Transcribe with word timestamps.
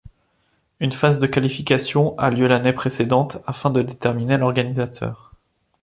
Une 0.79 0.93
phase 0.93 1.19
de 1.19 1.27
qualification 1.27 2.17
a 2.17 2.31
lieu 2.31 2.47
l'année 2.47 2.73
précédente 2.73 3.37
afin 3.45 3.69
de 3.69 3.83
déterminer 3.83 4.35
l'organisateur. 4.35 5.33